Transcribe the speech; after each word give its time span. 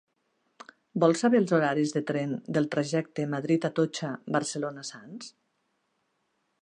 Vol 1.01 1.11
saber 1.19 1.41
els 1.41 1.51
horaris 1.57 1.93
de 1.97 2.01
tren 2.11 2.33
del 2.57 2.69
trajecte 2.77 3.27
Madrid 3.37 3.67
Atocha- 3.71 4.11
Barcelona 4.39 4.87
Sants? 4.93 5.33